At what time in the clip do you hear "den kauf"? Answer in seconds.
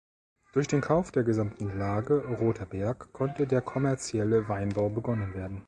0.67-1.11